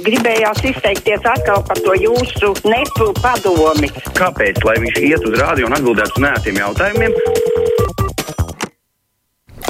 Gribējās 0.00 0.62
izteikties 0.64 1.26
atkal 1.28 1.60
par 1.68 1.80
to 1.84 1.92
jūsu 2.00 2.54
nepu 2.64 3.10
padomi. 3.20 3.90
Kāpēc? 4.16 4.62
Lai 4.64 4.78
viņš 4.80 5.00
iet 5.04 5.26
uz 5.28 5.36
rādio 5.36 5.68
un 5.68 5.76
atbildētu 5.76 6.16
uz 6.16 6.24
nētiem 6.24 6.62
jautājumiem. 6.62 7.51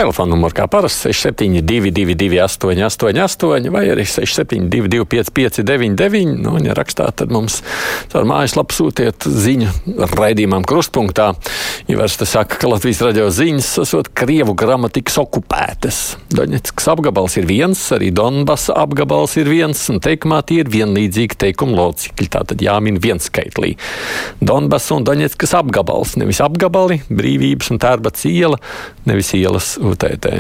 Telefona 0.03 0.33
numurs 0.35 0.54
kā 0.57 0.65
parasti 0.67 1.12
6722, 1.14 2.41
888, 2.43 3.69
vai 3.71 3.85
arī 3.93 4.03
6722, 4.03 5.30
559, 5.30 6.32
nu, 6.43 6.57
ja 6.64 6.75
rakstāt, 6.75 7.21
tad 7.21 7.30
mums 7.30 7.61
caur 8.11 8.27
mājaslapu 8.27 8.75
sūtiet 8.75 9.23
ziņu 9.23 9.70
raidījumam 10.16 10.66
krustpunktā. 10.66 11.29
Ivars 11.93 12.19
te 12.19 12.27
saka, 12.27 12.59
ka 12.59 12.73
Latvijas 12.73 13.02
radio 13.07 13.29
ziņas 13.30 13.69
esot 13.84 14.11
Krievu 14.19 14.57
gramatikas 14.59 15.20
okupētas. 15.23 16.01
Doņetskas 16.34 16.91
apgabals 16.96 17.39
ir 17.39 17.46
viens, 17.46 17.84
arī 17.95 18.11
Donbasa 18.11 18.75
apgabals 18.82 19.37
ir 19.39 19.53
viens, 19.53 19.84
un 19.93 20.03
teikumā 20.03 20.41
tie 20.48 20.64
ir 20.64 20.73
vienlīdzīgi 20.75 21.39
teikumu 21.47 21.78
locekļi. 21.78 22.28
Tātad 22.34 22.66
jāmin 22.66 22.98
viens 23.03 23.30
skaitlī. 23.30 23.77
Donbasa 24.42 24.98
un 24.98 25.06
Doņetskas 25.06 25.55
apgabals, 25.62 26.19
nevis 26.19 26.42
apgabali, 26.42 27.05
brīvības 27.06 27.70
un 27.70 27.83
tērbats 27.87 28.27
iela, 28.33 28.59
nevis 29.06 29.30
ielas 29.39 29.77
UTT. 29.92 30.32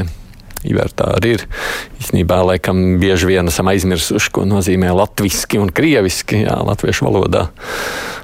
Ivērtā 0.62 1.08
arī 1.16 1.34
ir. 1.36 1.44
Īsnībā, 1.98 2.38
laikam, 2.46 2.82
bieži 3.02 3.32
vien 3.32 3.50
esam 3.50 3.70
aizmirsuši, 3.72 4.30
ko 4.34 4.44
nozīmē 4.46 4.92
latviešu 4.94 5.58
un 5.62 5.72
krieviski. 5.74 6.44
Jā, 6.44 6.60
latviešu 6.62 7.08
valodā 7.08 7.48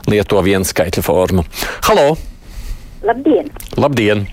lieto 0.08 0.40
vienu 0.46 0.68
skaitļu 0.68 1.02
formu. 1.04 1.44
Halo! 1.88 2.12
Labdien! 3.02 3.50
Labdien! 3.78 4.26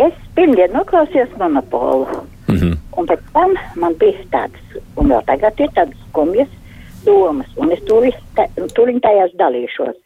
Es 0.00 0.16
pirmdien 0.36 0.72
noklausījos 0.76 1.32
monopolu. 1.40 2.06
Mm 2.48 2.56
-hmm. 2.56 2.76
Un 2.96 3.06
pēc 3.06 3.20
tam 3.32 3.54
man 3.76 3.94
bija 4.00 4.24
tādas, 4.30 4.80
un 4.96 5.08
vēl 5.12 5.22
tagad 5.26 5.60
ir 5.60 5.70
tādas 5.74 5.98
skumjas 6.08 6.48
domas, 7.04 7.46
un 7.56 7.72
es 7.72 7.80
tūlīt 7.80 9.00
tajās 9.02 9.32
dalīšos. 9.40 9.96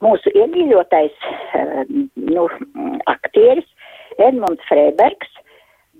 Mūsu 0.00 0.32
iemīļotais 0.34 1.12
uh, 1.12 1.84
nu, 2.16 2.48
aktieris 3.06 3.68
Edmunds 4.20 4.64
Freibergs 4.68 5.32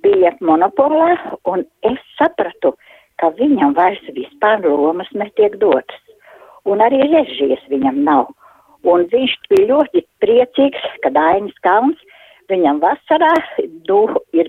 bija 0.04 0.32
monopolā, 0.44 1.14
un 1.48 1.64
es 1.86 2.00
sapratu, 2.18 2.74
ka 3.20 3.32
viņam 3.36 3.74
vairs 3.76 4.02
vispār 4.16 4.64
lomas 4.64 5.10
netiek 5.12 5.56
dotas. 5.60 5.98
Un 6.68 6.80
arī 6.84 7.00
režijas 7.08 7.62
viņam 7.72 8.02
nav. 8.04 8.30
Un 8.88 9.04
viņš 9.12 9.36
bija 9.52 9.68
ļoti 9.74 10.04
priecīgs, 10.24 10.86
ka 11.04 11.12
Dainis 11.12 11.56
Kalns 11.64 12.00
viņam 12.48 12.80
vasarā 12.82 13.34
du, 13.88 14.00
ir, 14.32 14.48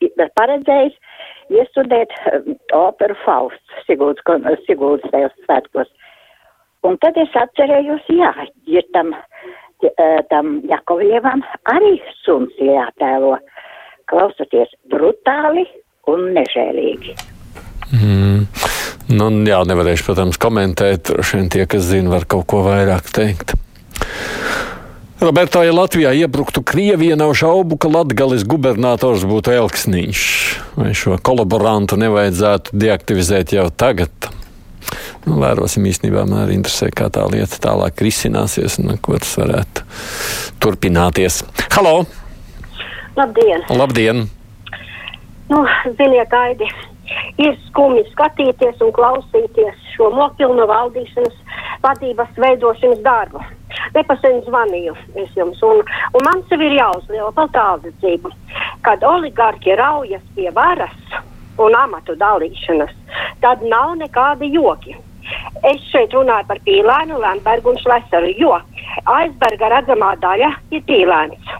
ir 0.00 0.30
paredzējis 0.38 0.94
iestudēt 1.52 2.14
um, 2.30 2.54
operu 2.78 3.16
Fausts 3.24 3.82
Sigūdas 3.88 5.10
tajos 5.10 5.34
svētkos. 5.44 5.90
Un 6.86 6.96
tad 7.02 7.18
es 7.20 7.34
atcerējos, 7.38 8.06
jā, 8.10 8.32
ir 8.66 8.86
tam, 8.94 9.12
tam 10.30 10.60
Jakovievam 10.68 11.44
arī 11.70 11.96
suns 12.22 12.54
jātēlo. 12.60 13.36
Klausoties 14.10 14.72
brutāli 14.92 15.64
un 16.10 16.32
nežēlīgi. 16.36 17.14
Mm. 17.92 18.46
Nu, 19.12 19.28
jā, 19.46 19.60
nevarēšu, 19.68 20.06
protams, 20.08 20.38
komentēt. 20.40 21.10
Droši 21.10 21.38
vien 21.40 21.50
tie, 21.52 21.66
kas 21.68 21.84
zina, 21.90 22.12
var 22.14 22.26
kaut 22.28 22.46
ko 22.50 22.62
vairāk 22.66 23.10
teikt. 23.12 23.54
Roberto, 25.22 25.60
ja 25.62 25.70
Latvijā 25.70 26.10
iebruktu 26.18 26.64
Krievija, 26.66 27.14
nav 27.14 27.34
šaubu, 27.38 27.76
ka 27.78 27.90
Latvijas 27.92 28.42
gubernators 28.48 29.22
būtu 29.28 29.52
Elksniņš. 29.54 30.22
Vai 30.74 30.90
šo 30.98 31.14
kolaborantu 31.22 31.98
nevajadzētu 32.00 32.74
deaktivizēt 32.74 33.54
jau 33.54 33.68
tagad? 33.70 34.10
Nu, 35.22 35.36
vērosim 35.38 35.84
īstenībā, 35.86 36.24
man 36.26 36.42
arī 36.42 36.56
interesē, 36.58 36.88
kā 36.90 37.06
tā 37.12 37.22
lieta 37.30 37.60
tālāk 37.62 38.00
risināsies 38.02 38.80
un 38.82 38.96
ko 38.98 39.14
tas 39.22 39.36
varētu 39.38 39.84
turpināties. 40.62 41.42
Halo! 41.76 42.02
Labdien! 43.14 43.62
Labdien! 43.70 44.24
Nu, 45.50 45.60
zinie 45.98 46.24
gaidi! 46.32 46.66
Ir 47.38 47.54
skumji 47.68 48.02
skatīties 48.10 48.82
un 48.82 48.90
klausīties 48.96 49.78
šo 49.92 50.08
nopilnu 50.16 50.66
valdīšanas 50.66 51.38
vadības 51.84 52.40
veidošanas 52.42 53.02
darbu. 53.04 53.42
Nepasen 53.94 54.40
zvanīju 54.46 54.96
es 55.22 55.30
jums, 55.38 55.62
un, 55.66 55.84
un 56.16 56.26
man 56.26 56.42
sev 56.48 56.64
ir 56.66 56.74
jāuzliela 56.80 57.30
par 57.36 57.50
tālredzību, 57.54 58.32
kad 58.86 59.06
oligarki 59.06 59.76
raujas 59.78 60.24
pie 60.34 60.50
varas 60.56 60.98
un 61.62 61.76
amatu 61.78 62.16
dalīšanas, 62.18 62.92
tad 63.44 63.62
nav 63.68 63.94
nekādi 64.02 64.50
joki. 64.56 64.96
Es 65.68 65.82
šeit 65.92 66.14
runāju 66.16 66.48
par 66.48 66.60
pīlēnu, 66.66 67.18
Lembergu 67.22 67.72
un 67.72 67.80
Šlesaru, 67.82 68.32
jo 68.38 68.54
aizberga 69.06 69.70
redzamā 69.76 70.14
daļa 70.22 70.50
ir 70.74 70.82
pīlēns. 70.88 71.52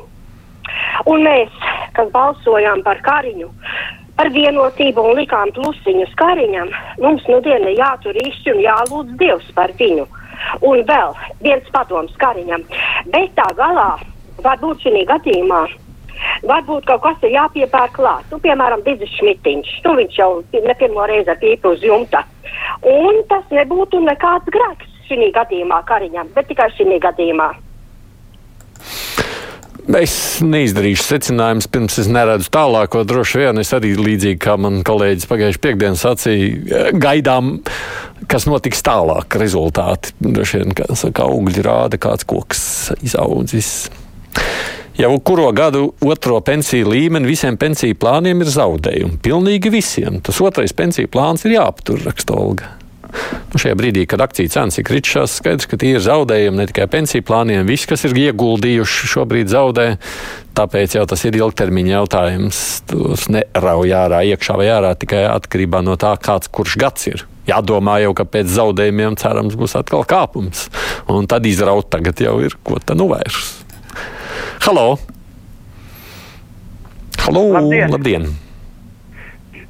Un 1.10 1.24
mēs, 1.26 1.52
kas 1.96 2.10
balsojām 2.14 2.82
par 2.86 3.00
Kariņu, 3.04 3.48
par 4.18 4.30
vienotību 4.34 5.04
un 5.08 5.16
likām 5.18 5.52
plusiņus 5.56 6.16
Kariņam, 6.20 6.72
mums 7.02 7.28
nu 7.30 7.40
diena 7.44 7.72
jātur 7.74 8.18
īsti 8.24 8.56
un 8.56 8.64
jālūdz 8.66 9.16
Dievs 9.22 9.52
par 9.56 9.72
viņu. 9.78 10.06
Un 10.66 10.82
vēl 10.88 11.14
viens 11.44 11.68
padoms 11.74 12.14
Kariņam, 12.22 12.64
bet 13.14 13.34
tā 13.38 13.48
galā 13.58 13.92
varbūt 14.42 14.86
šī 14.86 15.04
gadījumā. 15.10 15.62
Varbūt 16.42 16.86
kaut 16.88 17.03
kas 17.04 17.26
ir 17.26 17.36
jāpiepērk 17.36 17.97
klāt. 18.00 18.25
Nu, 18.32 18.41
piemēram, 18.42 18.82
Digis 18.86 19.12
Šmitiņš. 19.19 19.75
Nu, 19.86 19.97
viņš 20.00 20.16
jau 20.19 20.30
ne 20.53 20.75
pirmo 20.78 21.06
reizi 21.06 21.30
ar 21.30 21.38
pīpu 21.42 21.76
uz 21.76 21.84
jumta. 21.86 22.25
Un 22.88 23.22
tas 23.30 23.44
nebūtu 23.54 24.03
nekāds 24.03 24.50
grēks 24.50 24.88
šī 25.06 25.30
gadījumā 25.36 25.82
Kariņam, 25.86 26.32
bet 26.34 26.50
tikai 26.50 26.70
šī 26.75 26.98
gadījumā. 27.03 27.53
Es 29.98 30.38
neizdarīšu 30.47 31.03
secinājumus, 31.03 31.66
pirms 31.70 31.97
es 31.98 32.06
neredzu 32.10 32.53
tālāko. 32.54 33.03
Droši 33.06 33.41
vien 33.41 33.59
es 33.59 33.72
arī 33.74 33.97
līdzīgi 33.98 34.38
kā 34.41 34.54
man 34.60 34.78
kolēģis 34.86 35.26
pagājušajā 35.30 35.62
piekdienā 35.64 35.98
sacīja, 35.98 36.84
gaidām, 37.03 37.56
kas 38.30 38.47
notiks 38.47 38.84
tālāk. 38.86 39.34
Rezultāti 39.42 40.14
droši 40.22 40.62
vien, 40.62 40.76
kā 40.78 40.86
saka, 40.94 41.26
augļi 41.26 41.66
rāda, 41.66 41.98
kāds 42.03 42.26
koks 42.30 42.62
izaudzis. 43.03 43.91
Jau 44.98 45.14
kuro 45.25 45.48
gadu 45.56 45.86
otro 46.04 46.36
pensiju 46.44 46.91
līmeni 46.92 47.30
visiem 47.30 47.56
pensiju 47.56 47.97
plāniem 47.97 48.42
ir 48.44 48.50
zaudējumi. 48.53 49.16
Pilnīgi 49.25 49.72
visiem. 49.72 50.20
Tas 50.20 50.41
otrais 50.44 50.75
pensiju 50.76 51.08
plāns 51.08 51.47
ir 51.47 51.54
jāaptur, 51.56 52.03
raksta 52.04 52.36
Olga. 52.36 52.69
Nu, 53.53 53.60
šajā 53.60 53.76
brīdī, 53.76 54.04
kad 54.08 54.20
akciju 54.25 54.53
cenas 54.53 54.76
ir 54.80 54.86
kritušās, 54.88 55.38
skaidrs, 55.41 55.69
ka 55.69 55.78
tie 55.80 55.94
ir 55.97 56.04
zaudējumi 56.04 56.60
ne 56.60 56.66
tikai 56.69 56.86
pensiju 56.92 57.25
plāniem. 57.28 57.64
Visi, 57.69 57.88
kas 57.88 58.04
ir 58.08 58.16
ieguldījuši, 58.16 59.08
šobrīd 59.14 59.53
zaudē. 59.53 59.88
Tāpēc 60.56 60.98
jau 60.98 61.06
tas 61.09 61.24
ir 61.28 61.41
ilgtermiņa 61.41 61.94
jautājums. 61.94 62.62
Tos 62.92 63.28
nerauj 63.32 63.97
ārā, 63.97 64.22
iekšā 64.32 64.56
vai 64.60 64.69
ārā 64.72 64.92
tikai 65.00 65.24
atkarībā 65.30 65.80
no 65.84 65.97
tā, 66.00 66.14
kāds 66.20 66.53
kurš 66.53 66.76
gads 66.80 67.09
ir. 67.12 67.26
Jādomā 67.48 67.98
jau, 68.04 68.12
ka 68.16 68.28
pēc 68.28 68.53
zaudējumiem 68.60 69.16
cerams 69.20 69.56
būs 69.59 69.76
atkal 69.80 70.04
kāpums. 70.09 70.69
Un 71.12 71.28
tad 71.28 71.48
izraut 71.48 71.88
tagad 71.92 72.20
jau 72.20 72.38
ir, 72.44 72.60
ko 72.64 72.80
tad 72.80 73.00
nu 73.00 73.09
vairs. 73.12 73.61
Halo! 74.62 74.98
Halo! 77.18 77.52
Labdien! 77.52 77.90
Labdien. 77.90 78.26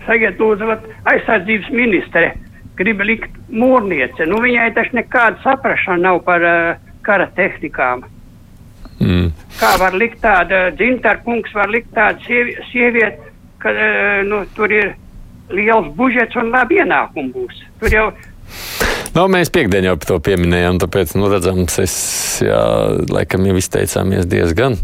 Sakiet, 0.04 0.36
lūdzu, 0.36 0.66
aizsardzības 1.08 1.70
ministre 1.72 2.26
grib 2.76 3.00
likt 3.00 3.38
mūrniece. 3.48 4.26
Nu, 4.28 4.42
viņai 4.44 4.66
taču 4.76 4.98
nekāda 4.98 5.40
saprašana 5.46 6.10
nav 6.10 6.20
par 6.26 6.44
uh, 6.44 6.82
kara 7.08 7.30
tehnikām. 7.38 8.04
Mm. 9.00 9.30
Kā 9.56 9.70
var 9.80 9.96
likt 9.96 10.20
tāda, 10.20 10.66
dzintara 10.76 11.24
kungs 11.24 11.56
var 11.56 11.72
likt 11.72 11.88
tādu 11.96 12.20
sievi, 12.26 12.58
sievieti, 12.68 13.32
ka 13.64 13.72
uh, 13.72 14.20
nu, 14.28 14.42
tur 14.58 14.76
ir 14.76 14.92
liels 15.56 15.88
budžets 15.96 16.36
un 16.36 16.52
labi 16.52 16.82
ienākumi 16.84 17.32
būs. 17.32 17.64
Tur 17.80 17.96
jau 17.96 18.06
Nu, 19.12 19.26
mēs 19.28 19.50
piekdien 19.52 19.84
jau 19.84 19.98
par 20.00 20.08
to 20.08 20.18
pieminējām, 20.24 20.78
tāpēc, 20.80 21.10
nu, 21.20 21.28
redzams, 21.28 21.74
es, 21.82 21.94
jā, 22.40 22.62
laikam 23.12 23.44
jau 23.44 23.58
izteicāmies 23.60 24.24
diezgan. 24.30 24.78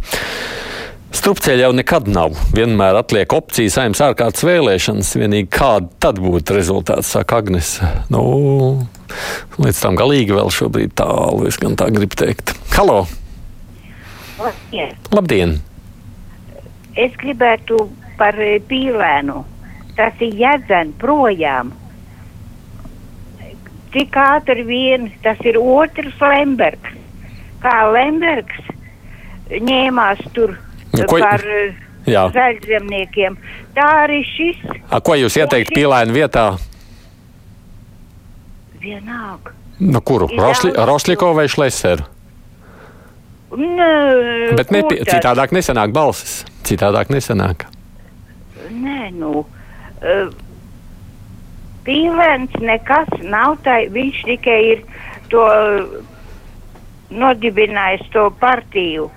Strupceļa 1.17 1.65
jau 1.65 1.71
nekad 1.73 2.11
nav. 2.13 2.37
Vienmēr 2.53 2.99
atliek 3.01 3.33
opcijas, 3.33 3.79
saimnes 3.79 4.03
ārkārtas 4.05 4.45
vēlēšanas. 4.45 5.15
Vienīgi 5.17 5.49
kāda 5.57 5.89
tad 6.05 6.21
būtu 6.21 6.59
rezultāts, 6.59 7.15
saka 7.15 7.41
Agnes. 7.41 7.79
Nu, 8.13 8.27
līdz 9.57 9.81
tam 9.81 9.97
galīgi 9.97 10.37
vēl 10.37 10.53
šobrīd 10.53 10.93
tālu, 11.01 11.49
es 11.49 11.57
gan 11.61 11.79
tā 11.81 11.89
gribu 11.95 12.21
teikt. 12.21 12.53
Halo! 12.77 13.07
Labdien! 14.37 14.93
Labdien! 15.17 15.57
Es 16.99 17.17
gribētu 17.17 17.81
par 18.21 18.37
eh, 18.45 18.59
pīlēnu. 18.69 19.41
Tas 19.97 20.21
ir 20.21 20.37
jādzen 20.37 20.93
projām. 21.01 21.73
Cik 23.93 24.17
ātri 24.21 24.65
vien 24.69 25.09
tas 25.25 25.39
ir 25.49 25.57
otrs 25.61 26.19
Lembergs. 26.21 26.91
Kā 27.63 27.77
Lembergs 27.93 28.59
ņēmās 29.51 30.21
tur 30.37 30.57
Nu, 30.93 31.05
ko- 31.09 31.19
par 31.21 31.41
eh, 31.45 31.75
Jā. 32.07 32.27
zaļzemniekiem. 32.33 33.37
Tā 33.77 33.87
arī 34.05 34.23
šis. 34.25 34.61
A, 34.91 35.01
ko 35.01 35.15
jūs 35.17 35.37
ieteikt 35.41 35.73
pīlēnu 35.77 36.13
vietā? 36.17 36.51
vienalga. 38.81 39.53
Nu, 39.79 40.01
kuru? 40.01 40.29
Daudz 40.37 40.65
Roslikovu 40.87 41.35
vai 41.39 41.49
Šleseru? 41.51 42.05
Nē, 43.59 44.55
Bet 44.59 44.71
ne, 44.75 44.83
citādāk 45.09 45.55
nesanāk 45.57 45.93
balsis. 45.95 46.43
Citādāk 46.69 47.09
nesanāk. 47.11 47.65
Nē, 48.71 49.09
nu. 49.17 49.45
Uh, 49.99 50.29
Pīlēns 51.89 52.55
nekas 52.61 53.09
nav 53.25 53.57
tā, 53.65 53.81
viņš 53.95 54.23
tikai 54.29 54.59
ir 54.75 54.85
to 55.33 55.45
nodibinājis 57.09 58.05
to 58.13 58.29
partiju, 58.41 59.09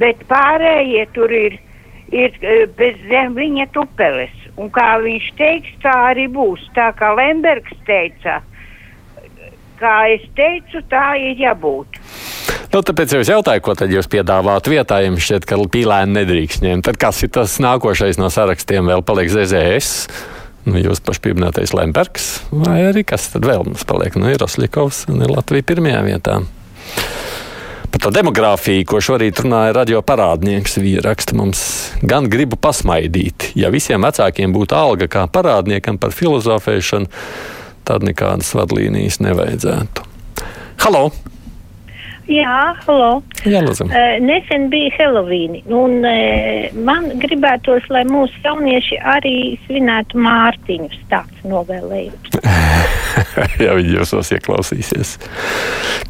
bet 0.00 0.22
pārējie 0.30 1.04
tur 1.12 1.32
ir, 1.36 1.58
ir 2.08 2.36
eh, 2.40 2.64
bez 2.78 2.98
zem 3.10 3.36
viņa 3.36 3.68
tupeles. 3.76 4.32
Un 4.56 4.70
kā 4.72 4.94
viņš 5.04 5.26
teiks, 5.36 5.74
tā 5.82 5.92
arī 6.14 6.30
būs. 6.32 6.62
Tā 6.76 6.88
kā 6.96 7.12
Lembergs 7.18 7.76
teica, 7.84 8.38
kā 9.76 9.96
es 10.14 10.24
teicu, 10.38 10.80
tā 10.88 11.10
ir 11.20 11.36
jābūt. 11.44 12.00
Nu, 12.72 12.80
tāpēc 12.80 13.12
es 13.20 13.28
jautāju, 13.30 13.62
ko 13.64 13.74
tad 13.78 13.92
jūs 13.92 14.08
piedāvājat 14.10 14.70
vietā, 14.72 14.98
ja 15.00 15.10
jums 15.10 15.24
šķiet, 15.24 15.44
ka 15.48 15.58
pīlēni 15.72 16.16
nedrīkst 16.16 16.64
ņemt. 16.64 16.88
Tad 16.88 16.98
kas 17.00 17.22
ir 17.24 17.30
tas 17.36 17.60
nākošais 17.62 18.18
no 18.20 18.32
sarakstiem? 18.32 18.88
Vēl 18.90 19.04
paliek 19.06 19.30
ZZS, 19.32 20.08
nu, 20.66 20.76
jūs 20.80 21.00
paši 21.04 21.22
pieminētais 21.28 21.72
Lembergs, 21.76 22.28
vai 22.50 22.80
arī 22.88 23.04
kas 23.06 23.30
tad 23.32 23.46
vēl 23.46 23.64
mums 23.68 23.86
paliek? 23.88 24.18
Nu, 24.18 24.28
ir 24.30 24.40
Rosļikovs 24.42 25.06
un 25.12 25.22
ir 25.24 25.32
Latvija 25.32 25.66
pirmajā 25.66 26.02
vietā. 26.06 26.40
Par 27.96 28.02
to 28.02 28.10
demogrāfiju, 28.12 28.84
ko 28.90 28.98
šorīt 29.00 29.40
runāja 29.40 29.72
radio 29.78 30.02
parādnieks, 30.04 30.76
viņa 30.82 31.04
raksta 31.06 31.36
mums, 31.38 31.62
gan 32.04 32.26
gribu 32.28 32.58
pasmaidīt. 32.60 33.52
Ja 33.56 33.70
visiem 33.72 34.04
vecākiem 34.04 34.52
būtu 34.52 34.76
alga 34.76 35.08
kā 35.08 35.22
parādniekam 35.32 35.96
par 36.02 36.12
filozofēšanu, 36.12 37.08
tad 37.88 38.04
nekādas 38.04 38.52
vadlīnijas 38.58 39.22
nevajadzētu. 39.24 40.04
Halo! 40.84 41.08
Jā, 42.26 42.74
halo. 42.82 43.20
Jā, 43.46 43.60
lūdzu. 43.62 43.86
Uh, 43.86 44.16
nesen 44.24 44.66
bija 44.72 44.90
Helovīni, 44.96 45.60
un 45.70 46.00
uh, 46.02 46.66
man 46.86 47.06
gribētos, 47.22 47.86
lai 47.94 48.02
mūsu 48.08 48.34
jaunieši 48.42 48.98
arī 49.06 49.36
svinētu 49.66 50.18
Mārtiņus. 50.24 50.98
Tāds 51.12 51.46
novēlējums. 51.46 52.40
ja 53.64 53.76
viņi 53.78 53.94
jūsos 54.00 54.32
ieklausīsies. 54.34 55.16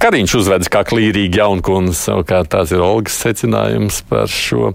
Kariņš 0.01 0.39
uzvedas 0.41 0.73
kā 0.73 0.87
klīrīgi 0.89 1.43
jaunkundze, 1.43 1.99
savukārt 2.01 2.55
tās 2.57 2.73
ir 2.73 2.85
Olgas 2.85 3.21
secinājums 3.27 4.01
par 4.09 4.33
šo. 4.33 4.73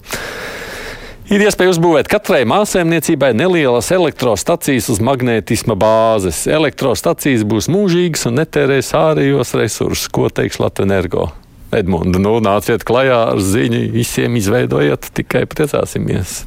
Ir 1.30 1.44
iespēja 1.46 1.76
uzbūvēt 1.76 2.10
katrai 2.10 2.42
māsēmniecībai 2.50 3.30
nelielas 3.38 3.92
elektrostacijas 3.94 4.90
uz 4.90 5.02
magnētisma 5.06 5.78
bāzes. 5.80 6.48
Elektrostacijas 6.50 7.46
būs 7.46 7.70
mūžīgas 7.72 8.26
un 8.32 8.40
netērēs 8.42 8.90
ārējos 8.98 9.54
resursus, 9.60 10.10
ko 10.10 10.32
teiks 10.34 10.58
Latvijas 10.58 10.90
energo. 10.90 11.28
Edmunds, 11.72 12.18
nu, 12.20 12.34
nāciet 12.44 12.84
klajā 12.84 13.20
ar 13.32 13.40
ziņu, 13.40 13.86
visiem 13.94 14.36
izveidojiet, 14.36 15.08
tikai 15.16 15.46
priecāsimies. 15.48 16.42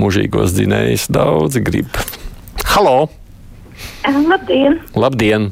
Mūžīgos 0.00 0.56
dzinējus 0.56 1.06
daudzi 1.14 1.62
grib. 1.62 2.00
Halo! 2.72 3.06
Labdien! 4.08 4.80
Labdien! 4.98 5.50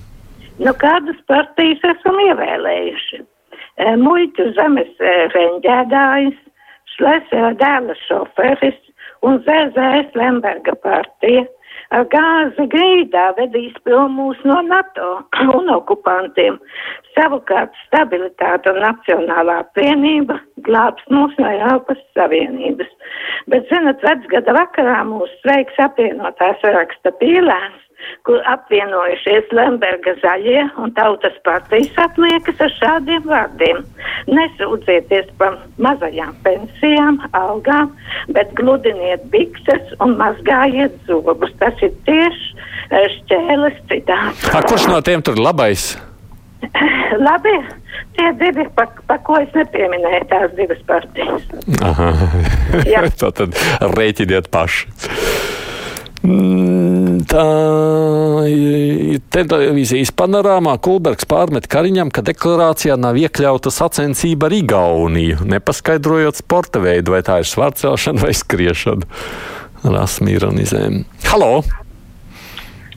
Nu, 0.58 0.72
kādas 0.80 1.18
partijas 1.30 1.84
esam 1.92 2.18
ievēlējuši? 2.24 3.22
Muļķu 4.00 4.48
zemes 4.56 5.04
e, 5.04 5.14
reņģēdājs, 5.34 6.38
Šlesera 6.96 7.52
dēla 7.60 7.96
šoferis 8.06 8.78
un 9.26 9.38
ZZS 9.44 10.16
Lemberga 10.18 10.74
partija. 10.82 11.44
Ar 11.94 12.02
gāzi 12.10 12.64
grīdā 12.72 13.28
vedīs 13.36 13.74
prom 13.86 14.16
mūs 14.18 14.40
no 14.48 14.56
NATO 14.66 15.10
un 15.54 15.70
okupantiem. 15.70 16.56
Savukārt 17.14 17.76
stabilitāte 17.84 18.72
un 18.72 18.80
nacionālā 18.82 19.60
apvienība 19.62 20.40
glābs 20.66 21.06
mūs 21.12 21.36
no 21.38 21.46
Eiropas 21.52 22.00
Savienības. 22.18 22.90
Bet, 23.52 23.68
zinat, 23.70 24.02
vecgada 24.02 24.56
vakarā 24.56 24.98
mūs 25.06 25.30
sveiks 25.44 25.78
apvienotās 25.86 26.64
raksta 26.74 27.14
pīlēns 27.20 27.85
kur 28.26 28.40
apvienojušies 28.50 29.52
Lemberga 29.54 30.16
zaļie 30.22 30.64
un 30.82 30.92
tautas 30.96 31.36
partijas 31.46 31.94
atliekas 32.06 32.60
ar 32.64 32.72
šādiem 32.78 33.28
vārdiem. 33.28 33.82
Nesūdzieties 34.30 35.30
par 35.40 35.58
mazajām 35.82 36.34
pensijām, 36.46 37.20
algām, 37.38 37.92
bet 38.34 38.52
gludiniet 38.58 39.26
bikses 39.32 39.94
un 40.04 40.16
mazgājiet 40.20 40.96
zobus. 41.08 41.54
Tas 41.62 41.86
ir 41.86 41.94
tieši 42.08 42.52
eh, 42.90 43.08
šķēles 43.18 43.80
citāts. 43.92 44.50
A, 44.52 44.64
kurš 44.66 44.90
no 44.90 45.00
tiem 45.06 45.24
tur 45.26 45.40
labais? 45.40 45.94
Labi, 47.26 47.52
tie 48.16 48.30
divi, 48.40 48.66
pa, 48.74 48.88
pa 49.06 49.18
ko 49.24 49.38
es 49.42 49.52
nepieminēju, 49.54 50.24
tās 50.32 50.54
divas 50.58 50.80
partijas. 50.88 51.46
Aha. 51.84 52.12
Tā 53.20 53.30
tad 53.38 53.60
rēķiniet 53.94 54.50
paši. 54.52 54.88
Mm, 56.26 57.22
Tā 57.30 57.44
televīzijas 59.44 60.14
panorāmā 60.16 60.78
Kulbergs 60.80 61.26
pārmet 61.28 61.66
Kariņam, 61.68 62.08
ka 62.08 62.22
deklarācijā 62.24 62.94
nav 62.96 63.18
iekļauta 63.20 63.68
sacensība 63.74 64.48
ar 64.48 64.54
Igauniju, 64.56 65.42
nepaskaidrojot 65.50 66.38
sporta 66.40 66.80
veidu, 66.80 67.12
vai 67.12 67.20
tā 67.26 67.42
ir 67.42 67.50
svārcelšana 67.50 68.22
vai 68.22 68.32
skriešana. 68.32 69.04
Rasmi 69.84 70.32
ironizēm. 70.38 71.02
Halo! 71.28 71.60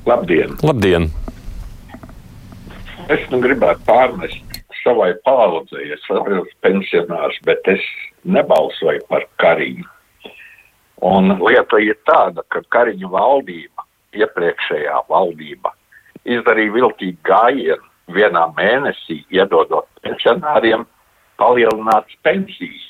Labdien! 0.08 0.56
Labdien! 0.64 1.10
Es 3.12 3.26
nu 3.34 3.42
gribētu 3.44 3.84
pārmest 3.90 4.62
savai 4.80 5.12
paudzei, 5.28 5.90
es 5.92 6.00
esmu 6.06 6.46
pensionārs, 6.64 7.42
bet 7.50 7.68
es 7.74 7.84
nebalsoju 8.24 9.04
par 9.12 9.28
Kariņu. 9.44 9.84
Un 11.10 11.36
lieta 11.44 11.84
ir 11.84 12.00
tāda, 12.08 12.48
ka 12.48 12.64
Kariņu 12.72 13.12
valdība, 13.12 13.84
iepriekšējā 14.16 15.04
valdība, 15.12 15.74
izdarīja 16.36 16.76
viltīgu 16.76 17.18
gājienu 17.28 17.86
vienā 18.16 18.46
mēnesī, 18.58 19.22
iedodot 19.34 19.88
pensionāriem 20.04 20.86
palielinātas 21.40 22.18
pensijas. 22.26 22.86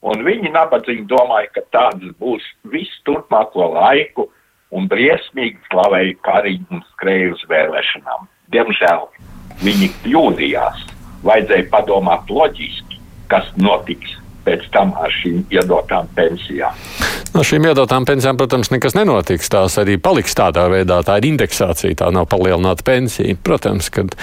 Un 0.00 0.22
viņi 0.24 0.52
nabadzīgi 0.54 1.04
domāja, 1.08 1.50
ka 1.56 1.64
tādas 1.76 2.14
būs 2.20 2.44
visu 2.72 3.02
turpmāko 3.08 3.66
laiku 3.74 4.30
un 4.72 4.86
briesmīgi 4.88 5.60
slavēja 5.68 6.16
Kariņu 6.24 6.78
un 6.78 6.84
skrēja 6.94 7.34
uz 7.34 7.44
vēlēšanām. 7.50 8.28
Diemžēl 8.54 9.04
viņi 9.64 9.90
kļūdījās. 10.04 10.86
Vajadzēja 11.26 11.68
padomāt 11.72 12.32
loģiski, 12.32 12.96
kas 13.28 13.50
notiks 13.60 14.16
pēc 14.44 14.66
tam 14.74 14.92
ar 15.00 15.12
šīm 15.14 15.44
iedotām 15.52 16.08
pensijām. 16.16 16.76
No 17.34 17.44
šīm 17.46 17.68
iedotām 17.70 18.06
pensijām, 18.08 18.38
protams, 18.40 18.72
nekas 18.72 18.96
nenotiks. 18.98 19.50
Tās 19.52 19.76
arī 19.82 19.96
paliks 20.02 20.34
tādā 20.38 20.66
veidā. 20.72 20.98
Tā 21.06 21.20
ir 21.20 21.28
indeksācija, 21.30 21.98
tā 22.02 22.10
nav 22.14 22.26
palielināta 22.32 22.86
pensija. 22.86 23.36
Protams, 23.46 23.90
kad 23.94 24.16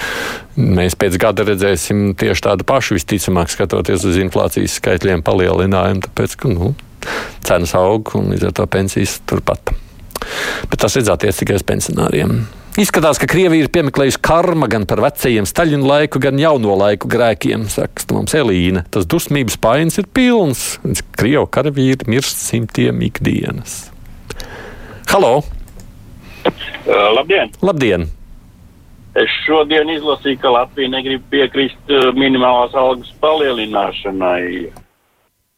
mēs 0.58 0.98
pēc 0.98 1.16
gada 1.20 1.46
redzēsim 1.48 2.12
tieši 2.18 2.46
tādu 2.50 2.68
pašu, 2.68 2.98
visticamāk, 2.98 3.52
skatoties 3.52 4.04
uz 4.08 4.20
inflācijas 4.20 4.76
skaitļiem, 4.82 5.24
palielinājumu, 5.26 6.04
tāpēc, 6.08 6.36
ka 6.42 6.52
nu, 6.52 6.74
cenas 7.46 7.74
aug 7.78 8.12
un 8.18 8.32
līdz 8.34 8.50
ar 8.50 8.56
to 8.60 8.68
pensijas 8.70 9.20
turpat. 9.28 9.72
Bet 10.68 10.80
tas 10.82 10.98
tikai 11.40 11.56
uz 11.56 11.64
pensionāriem. 11.64 12.40
Izskatās, 12.78 13.18
ka 13.18 13.26
Krievija 13.26 13.64
ir 13.64 13.70
piemeklējusi 13.74 14.20
karma 14.22 14.68
gan 14.70 14.84
par 14.86 15.00
vecajiem 15.02 15.48
Staļinu 15.50 15.88
laiku, 15.88 16.20
gan 16.22 16.38
jauno 16.38 16.76
laiku 16.78 17.08
grēkiem, 17.10 17.64
saka 17.66 18.06
mums 18.14 18.36
Elīna. 18.38 18.84
Tas 18.94 19.08
dusmības 19.10 19.56
pains 19.58 19.98
ir 19.98 20.06
pilns. 20.14 20.78
Krievu 21.18 21.48
karavīri 21.50 22.06
mirst 22.06 22.38
simtiem 22.38 23.02
ikdienas. 23.08 23.88
Halo! 25.10 25.40
Uh, 26.46 26.54
labdien! 27.18 27.50
Labdien! 27.66 28.06
Es 29.18 29.34
šodien 29.42 29.90
izlasīju, 29.98 30.38
ka 30.38 30.54
Latvija 30.60 30.94
negrib 30.94 31.26
piekrist 31.34 31.90
uh, 31.90 32.12
minimālās 32.14 32.78
algas 32.78 33.10
palielināšanai. 33.18 34.68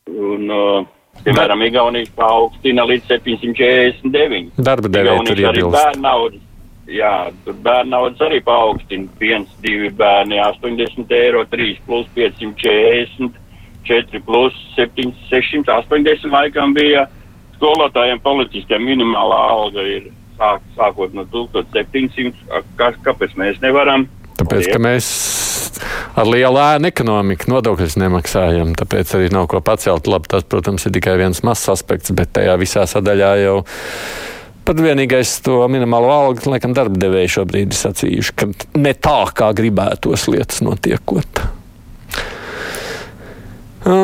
Un, 0.08 0.48
uh, 0.48 0.86
piemēram, 1.26 1.68
Igaunijas 1.68 2.14
paaugstina 2.16 2.88
līdz 2.88 3.10
749. 3.12 4.54
Darba 4.56 4.88
devēja 4.88 5.26
tur 5.26 5.36
arī 5.36 5.50
iebilst. 5.50 5.76
bērnaudas. 5.76 6.46
Jā, 6.90 7.30
tur 7.44 7.54
bērnaudas 7.62 8.20
arī 8.26 8.40
paaugstina. 8.42 9.06
Viens, 9.20 9.50
divi 9.62 9.90
bērni 9.94 10.40
80 10.42 11.12
eiro, 11.14 11.44
3 11.50 11.76
plus 11.86 12.08
540, 12.16 13.36
4 13.86 14.22
plus 14.26 14.56
7, 14.74 15.12
680 15.30 16.34
laikam 16.34 16.74
bija 16.74 17.06
skolotājiem, 17.58 18.22
policistiem 18.24 18.82
minimālā 18.88 19.38
alga 19.52 19.84
ir 19.86 20.08
sāk, 20.38 20.64
sākot 20.78 21.14
no 21.14 21.26
1700. 21.30 22.34
Kā, 22.80 22.90
kāpēc 23.04 23.36
mēs 23.38 23.60
nevaram? 23.62 24.08
Tāpēc, 24.40 24.70
ka 24.72 24.80
mēs 24.82 25.10
ar 26.18 26.26
lielu 26.26 26.58
ēnu 26.58 26.90
ekonomiku 26.90 27.52
nodokļus 27.52 27.98
nemaksājam, 28.00 28.74
tāpēc 28.78 29.14
arī 29.18 29.30
nav 29.34 29.46
ko 29.52 29.60
pacelt. 29.64 30.10
Labi, 30.10 30.30
tas, 30.32 30.46
protams, 30.48 30.86
ir 30.88 30.96
tikai 30.96 31.18
viens 31.20 31.42
mazs 31.46 31.70
aspekts, 31.72 32.14
bet 32.16 32.32
tajā 32.36 32.56
visā 32.60 32.86
sadaļā 32.88 33.30
jau 33.44 33.56
Pat 34.64 34.80
vienīgais 34.82 35.38
to 35.44 35.62
minimālo 35.72 36.10
algu, 36.12 36.50
laikam, 36.52 36.74
darba 36.76 37.00
devēja 37.00 37.38
šobrīd 37.38 37.72
ir 37.72 37.78
sacījuši, 37.78 38.34
ka 38.36 38.50
ne 38.78 38.92
tā, 38.94 39.22
kā 39.34 39.48
gribētos 39.56 40.28
lietas 40.30 40.60
notiekot. 40.66 41.42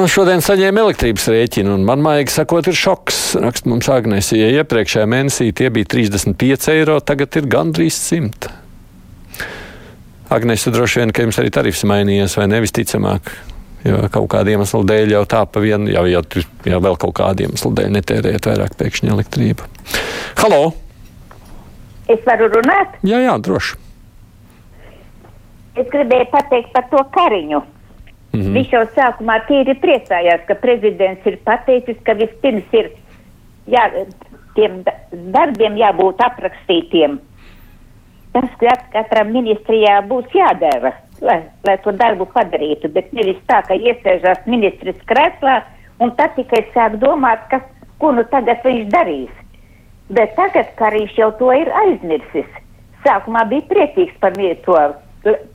Šodien 0.09 0.41
saņēma 0.41 0.81
elektrības 0.87 1.27
rēķinu, 1.29 1.75
un 1.77 1.83
man, 1.85 2.01
maigi 2.03 2.33
sakot, 2.33 2.67
ir 2.71 2.79
šoks. 2.79 3.19
Rakst 3.45 3.69
mums 3.69 3.91
Agnēs, 3.93 4.33
ja 4.33 4.49
iepriekšējā 4.63 5.05
mēnesī 5.13 5.51
tie 5.55 5.69
bija 5.71 5.91
35 5.93 6.71
eiro, 6.73 6.97
tagad 7.05 7.37
ir 7.37 7.51
gandrīz 7.53 7.99
100. 8.09 8.55
Agnēs, 10.33 10.65
droši 10.73 11.03
vien, 11.03 11.13
ka 11.13 11.27
jums 11.27 11.39
arī 11.43 11.53
tarifs 11.55 11.85
mainījies, 11.87 12.39
vai 12.41 12.49
nevis 12.51 12.75
ticamāk? 12.75 13.31
Jo 13.87 14.03
kaut 14.11 14.29
kāda 14.33 14.51
iemesla 14.51 14.83
dēļ 14.89 15.15
jau 15.15 15.23
tā 15.31 15.45
pa 15.47 15.63
vienu, 15.63 15.91
jau, 15.93 16.03
jau, 16.11 16.23
jau 16.67 16.81
vēl 16.83 16.99
kaut 17.03 17.15
kāda 17.21 17.47
iemesla 17.47 17.71
dēļ 17.79 17.93
netērējat 17.95 18.49
vairāk 18.51 18.75
pēkšņi 18.81 19.13
elektrību. 19.15 19.69
Halo! 20.41 20.61
Es 22.11 22.23
varu 22.27 22.49
runāt? 22.51 22.99
Jā, 23.07 23.21
jā, 23.23 23.35
droši. 23.43 23.79
Es 25.77 25.89
gribēju 25.93 26.29
pateikt 26.33 26.73
par 26.75 26.87
to 26.91 27.03
kariņu. 27.15 27.63
Mm 28.33 28.41
-hmm. 28.41 28.53
Viņš 28.59 28.73
jau 28.73 28.85
sākumā 28.97 29.39
tīri 29.49 29.75
priecājās, 29.81 30.43
ka 30.49 30.55
prezidents 30.55 31.27
ir 31.27 31.39
pateicis, 31.45 31.97
ka 32.05 32.15
vispirms 32.15 32.73
ir 32.73 32.91
jā, 33.67 33.87
tiem 34.55 34.83
darbiem 35.13 35.77
jābūt 35.77 36.21
aprakstītiem. 36.27 37.19
Tas, 38.33 38.51
ka 38.61 38.77
katram 38.93 39.33
ministrijā 39.33 40.01
būs 40.09 40.27
jādara 40.35 40.93
lai, 41.21 41.41
lai 41.67 41.77
to 41.85 41.93
darbu 41.93 42.27
padarītu, 42.35 42.91
bet 42.93 43.13
nevis 43.17 43.39
tā, 43.51 43.63
ka 43.67 43.75
iesēžās 43.75 44.45
ministrs 44.47 45.01
krēslā 45.11 45.63
un 46.03 46.13
tad 46.19 46.37
tikai 46.37 46.63
sāk 46.75 46.99
domāt, 47.03 47.47
kas, 47.51 47.65
ko 48.01 48.13
nu 48.17 48.25
tagad 48.33 48.65
viņš 48.65 48.89
darīs. 48.93 49.33
Bet 50.13 50.37
tagad 50.39 50.71
Karīš 50.79 51.17
jau 51.19 51.33
to 51.41 51.51
ir 51.57 51.71
aizmirsis. 51.83 52.47
Sākumā 53.03 53.43
bija 53.51 53.67
priecīgs 53.71 54.15
par 54.23 54.37
to 54.67 54.77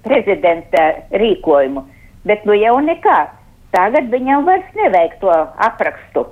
prezidenta 0.04 0.84
rīkojumu, 1.16 1.86
bet 2.28 2.44
nu 2.46 2.58
jau 2.60 2.76
nekā. 2.84 3.20
Tagad 3.72 4.10
viņam 4.12 4.44
vairs 4.44 4.68
nevajag 4.76 5.14
to 5.22 5.32
aprakstu. 5.68 6.26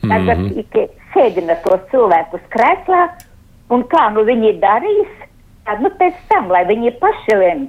Tagad 0.00 0.38
mm 0.38 0.48
-hmm. 0.48 0.88
sēdina 1.12 1.56
tos 1.64 1.80
cilvēkus 1.90 2.40
krēslā, 2.54 3.08
un 3.68 3.84
kā 3.84 4.12
nu 4.14 4.24
viņi 4.24 4.60
darīs, 4.60 5.12
tad 5.64 5.80
nu 5.80 5.90
pēc 5.90 6.14
tam, 6.28 6.48
lai 6.48 6.64
viņi 6.64 6.90
paši 7.00 7.36
lemj 7.36 7.66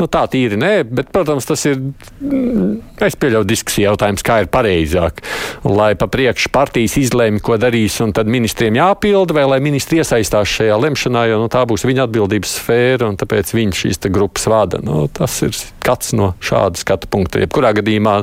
Nu, 0.00 0.06
tā 0.10 0.22
tīri 0.30 0.56
nē, 0.58 0.72
bet, 0.88 1.10
protams, 1.12 1.46
tas 1.48 1.62
ir. 1.68 1.76
Mm, 2.22 2.78
es 3.04 3.16
pieļauju 3.20 3.48
diskusiju 3.48 3.90
jautājums, 3.90 4.24
kā 4.24 4.38
ir 4.42 4.48
pareizāk. 4.52 5.20
Lai 5.68 5.92
pa 5.98 6.08
priekšu 6.10 6.52
partijas 6.54 6.96
izlēma, 7.00 7.42
ko 7.44 7.58
darīs, 7.60 7.98
un 8.04 8.14
tad 8.16 8.30
ministriem 8.30 8.78
jāpilda, 8.78 9.36
vai 9.36 9.46
lai 9.50 9.60
ministri 9.64 10.00
iesaistās 10.00 10.50
šajā 10.56 10.78
lemšanā, 10.86 11.26
jo 11.30 11.42
nu, 11.42 11.50
tā 11.52 11.64
būs 11.68 11.86
viņa 11.88 12.06
atbildības 12.08 12.56
sfēra, 12.62 13.10
un 13.12 13.20
tāpēc 13.20 13.52
viņš 13.58 13.84
šīs 13.84 14.02
grupas 14.12 14.48
vada. 14.50 14.80
Nu, 14.82 15.04
tas 15.12 15.38
ir 15.44 15.56
kāds 15.84 16.14
no 16.16 16.32
šāda 16.42 16.80
skatu 16.80 17.10
punkta. 17.12 17.42
Jebkurā 17.42 17.74
gadījumā 17.78 18.22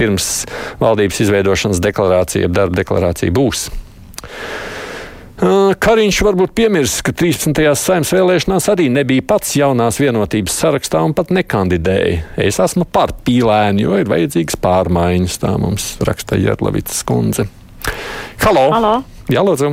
pirms 0.00 0.32
valdības 0.82 1.22
izveidošanas 1.26 1.82
deklarācija, 1.82 2.50
darba 2.52 2.82
deklarācija 2.82 3.34
būs. 3.34 3.68
Kariņš 5.42 6.20
varbūt 6.22 6.52
piemirst, 6.54 7.00
ka 7.02 7.10
13. 7.18 7.56
saimnes 7.74 8.12
vēlēšanās 8.14 8.68
arī 8.70 8.84
nebija 8.94 9.24
pats 9.26 9.56
jaunās 9.58 9.96
vienotības 9.98 10.54
sarakstā 10.54 11.00
un 11.02 11.16
pat 11.18 11.32
nekandidēja. 11.34 12.20
Es 12.38 12.60
esmu 12.62 12.86
par 12.86 13.10
pīlēnu, 13.26 13.82
jo 13.82 13.96
ir 13.98 14.06
vajadzīgas 14.12 14.60
pārmaiņas, 14.62 15.40
tā 15.42 15.50
mums 15.58 15.86
raksta 16.06 16.38
Jērlavicas 16.38 17.00
kundze. 17.08 17.48
Halo! 18.44 18.68
Halo. 18.70 18.92
Jā, 19.34 19.42
lūdzu! 19.42 19.72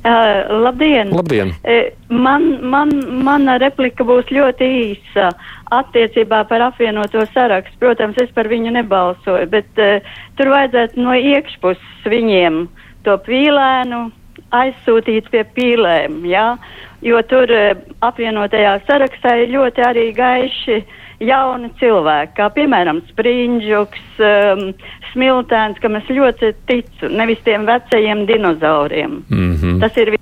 Uh, 0.00 0.48
labdien! 0.64 1.12
labdien. 1.12 1.52
Uh, 1.60 1.92
man, 2.08 2.48
man, 2.72 2.96
mana 3.28 3.58
replika 3.60 4.08
būs 4.08 4.32
ļoti 4.32 4.70
īsa 4.78 5.28
attiecībā 5.76 6.40
par 6.48 6.64
apvienoto 6.70 7.26
sarakstu. 7.34 7.76
Protams, 7.84 8.16
es 8.24 8.32
par 8.32 8.48
viņu 8.48 8.72
nebalsoju, 8.80 9.44
bet 9.52 9.68
uh, 9.76 10.16
tur 10.40 10.54
vajadzētu 10.56 11.04
no 11.04 11.20
iekšpuses 11.20 12.10
viņiem 12.16 12.64
to 13.04 13.20
pīlēnu 13.28 14.06
aizsūtīts 14.52 15.32
pie 15.32 15.44
pīlēm, 15.56 16.22
jā, 16.28 16.56
jo 17.04 17.20
tur 17.28 17.50
eh, 17.52 17.76
apvienotajā 18.04 18.78
sarakstā 18.88 19.36
ir 19.42 19.54
ļoti 19.56 19.86
arī 19.86 20.08
gaiši 20.16 20.82
jauni 21.22 21.70
cilvēki, 21.78 22.34
kā 22.38 22.48
piemēram 22.54 23.00
Sprindžuks, 23.10 24.02
um, 24.18 24.64
Smiltēns, 25.12 25.78
kam 25.82 25.96
es 26.00 26.08
ļoti 26.10 26.52
ticu, 26.66 27.10
nevis 27.12 27.42
tiem 27.46 27.66
vecajiem 27.68 28.24
dinozauriem. 28.26 29.22
Mm 29.28 29.54
-hmm. 29.54 29.80
Tas 29.80 29.96
ir. 29.96 30.16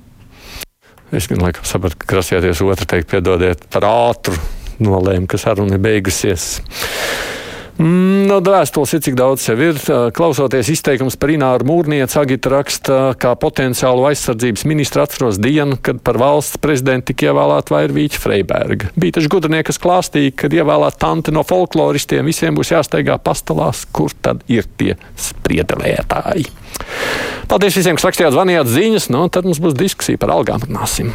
Es 1.12 1.26
gan 1.28 1.40
laikam 1.42 1.64
sapratu, 1.64 1.96
ka 1.98 2.06
krasījāties 2.14 2.62
otru 2.62 2.86
teikt, 2.86 3.10
piedodiet 3.10 3.64
par 3.72 3.82
ātru 3.82 4.36
nolēmu, 4.78 5.26
ka 5.26 5.38
saruna 5.38 5.74
ir 5.74 5.80
beigusies. 5.80 6.62
Mm, 7.80 8.26
no 8.28 8.42
vēstules 8.44 8.92
ir 8.92 9.00
cik 9.06 9.14
daudz 9.16 9.44
sev 9.46 9.60
ir. 9.64 9.78
Klausoties 10.16 10.68
izteikums 10.74 11.16
par 11.20 11.32
Ināru 11.32 11.64
Mūrnieci, 11.70 12.18
Agita 12.20 12.52
raksta, 12.52 12.98
kā 13.20 13.32
potenciālu 13.40 14.04
aizsardzības 14.10 14.66
ministru 14.68 15.00
atceros 15.00 15.38
dienu, 15.40 15.78
kad 15.80 16.02
par 16.04 16.18
valsts 16.20 16.60
prezidentu 16.60 17.14
tika 17.14 17.30
ievēlēta 17.30 17.72
Vairvīķa 17.72 18.20
Freiberga. 18.20 18.92
Bija 19.00 19.16
taču 19.16 19.32
gudrnieki, 19.32 19.70
kas 19.70 19.80
klāstīja, 19.80 20.36
kad 20.44 20.58
ievēlēta 20.58 21.00
tante 21.06 21.32
no 21.32 21.46
folkloristiem, 21.46 22.28
visiem 22.28 22.58
būs 22.58 22.74
jāsteigā 22.74 23.16
pastalās, 23.24 23.86
kur 23.96 24.12
tad 24.20 24.44
ir 24.52 24.68
tie 24.76 24.98
spriedelētāji. 25.16 26.50
Paldies 27.48 27.80
visiem, 27.80 27.96
kas 27.96 28.10
rakstījāt, 28.10 28.36
zvanījāt 28.36 28.68
ziņas, 28.76 29.08
nu 29.16 29.24
tad 29.32 29.48
mums 29.48 29.62
būs 29.62 29.78
diskusija 29.80 30.20
par 30.20 30.36
algām. 30.36 30.68
Runāsim. 30.68 31.14